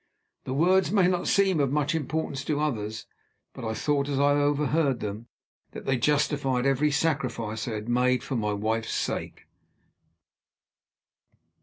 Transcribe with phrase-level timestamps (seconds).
[0.45, 3.05] The words may not seem of much importance to others;
[3.53, 5.27] but I thought, as I overheard them,
[5.73, 9.45] that they justified every sacrifice I had made for my wife's sake.